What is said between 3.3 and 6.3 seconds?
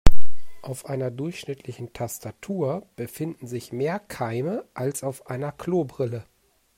sich mehr Keime als auf einer Klobrille.